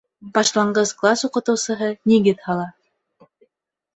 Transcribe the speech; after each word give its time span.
Башланғыс 0.35 0.93
класс 1.01 1.25
укытыусыһы 1.27 1.89
нигеҙ 2.13 2.41
һала 2.47 2.65